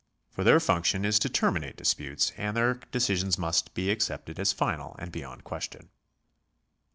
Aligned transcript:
For 0.31 0.43
their 0.43 0.59
function 0.59 1.05
is 1.05 1.19
to 1.19 1.29
terminate 1.29 1.77
disputes, 1.77 2.31
and 2.35 2.57
their 2.57 2.79
decisions 2.91 3.37
must 3.37 3.75
be 3.75 3.91
accepted 3.91 4.39
as 4.39 4.51
final 4.51 4.95
and 4.97 5.11
beyond 5.11 5.43
question. 5.43 5.89